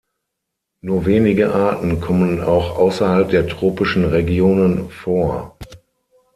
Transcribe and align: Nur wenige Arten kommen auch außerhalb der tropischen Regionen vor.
Nur 0.81 1.05
wenige 1.05 1.53
Arten 1.53 2.01
kommen 2.01 2.41
auch 2.41 2.75
außerhalb 2.79 3.29
der 3.29 3.45
tropischen 3.47 4.03
Regionen 4.03 4.89
vor. 4.89 5.55